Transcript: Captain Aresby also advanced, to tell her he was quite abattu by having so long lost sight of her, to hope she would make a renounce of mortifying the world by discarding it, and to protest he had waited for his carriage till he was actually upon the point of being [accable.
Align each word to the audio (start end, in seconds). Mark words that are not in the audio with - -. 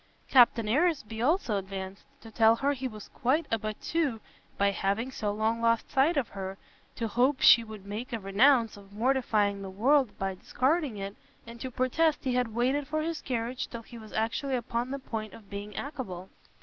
Captain 0.27 0.65
Aresby 0.67 1.21
also 1.23 1.57
advanced, 1.57 2.05
to 2.21 2.31
tell 2.31 2.55
her 2.55 2.73
he 2.73 2.87
was 2.87 3.09
quite 3.09 3.47
abattu 3.51 4.19
by 4.57 4.71
having 4.71 5.11
so 5.11 5.31
long 5.31 5.61
lost 5.61 5.91
sight 5.91 6.17
of 6.17 6.29
her, 6.29 6.57
to 6.95 7.07
hope 7.07 7.39
she 7.39 7.63
would 7.63 7.85
make 7.85 8.11
a 8.11 8.19
renounce 8.19 8.77
of 8.77 8.91
mortifying 8.93 9.61
the 9.61 9.69
world 9.69 10.17
by 10.17 10.33
discarding 10.33 10.97
it, 10.97 11.15
and 11.45 11.61
to 11.61 11.69
protest 11.69 12.23
he 12.23 12.33
had 12.33 12.47
waited 12.55 12.87
for 12.87 13.03
his 13.03 13.21
carriage 13.21 13.67
till 13.67 13.83
he 13.83 13.99
was 13.99 14.11
actually 14.13 14.55
upon 14.55 14.89
the 14.89 14.97
point 14.97 15.35
of 15.35 15.51
being 15.51 15.73
[accable. 15.75 16.29